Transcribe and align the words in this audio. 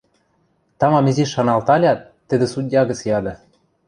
Тамам 0.79 1.05
изиш 1.11 1.29
шаналталят, 1.33 1.99
тӹдӹ 2.27 2.45
судья 2.53 2.81
гӹц 2.89 2.99
яды: 3.17 3.33